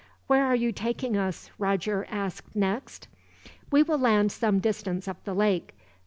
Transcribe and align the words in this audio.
'""Where 0.25 0.43
are 0.47 0.55
you 0.55 0.71
taking 0.71 1.15
us?" 1.15 1.51
Roger 1.59 2.07
asked 2.09 2.55
next. 2.55 3.07
"We 3.71 3.83
will 3.83 3.99
land 3.99 4.31
some 4.31 4.57
distance 4.57 5.07
up 5.07 5.25
the 5.25 5.35
lake. 5.35 5.75